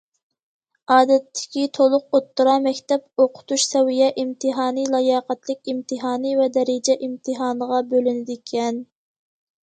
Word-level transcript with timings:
ئادەتتىكى 0.93 1.65
تولۇق 1.77 2.15
ئوتتۇرا 2.19 2.53
مەكتەپ 2.67 3.21
ئوقۇتۇش 3.23 3.65
سەۋىيە 3.73 4.07
ئىمتىھانى 4.23 4.85
لاياقەتلىك 4.95 5.69
ئىمتىھانى 5.73 6.31
ۋە 6.39 6.47
دەرىجە 6.55 6.95
ئىمتىھانىغا 7.09 7.83
بۆلۈنىدىكەن. 7.93 8.81